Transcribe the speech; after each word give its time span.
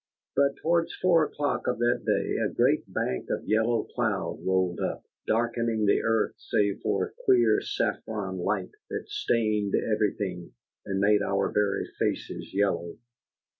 But 0.35 0.55
towards 0.55 0.95
four 0.95 1.23
o'clock 1.25 1.67
of 1.67 1.77
that 1.77 2.01
day 2.07 2.37
a 2.37 2.51
great 2.51 2.91
bank 2.91 3.29
of 3.29 3.47
yellow 3.47 3.83
cloud 3.93 4.39
rolled 4.43 4.79
up, 4.79 5.03
darkening 5.27 5.85
the 5.85 6.01
earth 6.01 6.33
save 6.39 6.79
for 6.81 7.05
a 7.05 7.11
queer 7.25 7.61
saffron 7.61 8.37
light 8.37 8.71
that 8.89 9.07
stained 9.09 9.75
everything, 9.75 10.53
and 10.87 10.99
made 10.99 11.21
our 11.21 11.51
very 11.51 11.85
faces 11.99 12.51
yellow. 12.51 12.97